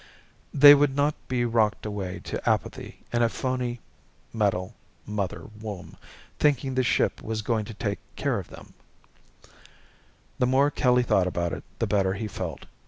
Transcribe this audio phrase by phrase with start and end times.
[0.51, 3.81] They would not be rocked away to apathy in a phony
[4.33, 4.73] metal
[5.05, 5.95] mother womb,
[6.39, 8.73] thinking the ship was going to take care of them!
[10.39, 12.65] The more Kelly thought about it, the better he felt.